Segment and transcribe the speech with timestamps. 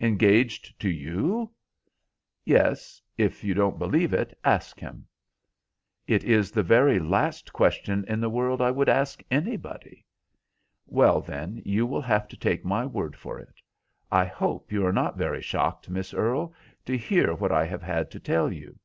[0.00, 1.50] "Engaged to you?"
[2.42, 3.02] "Yes.
[3.18, 5.06] If you don't believe it, ask him."
[6.06, 10.06] "It is the very last question in the world I would ask anybody."
[10.86, 13.56] "Well, then, you will have to take my word for it.
[14.10, 16.54] I hope you are not very shocked, Miss Earle,
[16.86, 18.78] to hear what I have had to tell you."